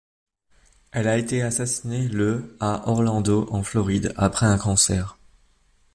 [0.91, 5.15] Elle a été assassinée le à Orlando, en Floride, après un concert.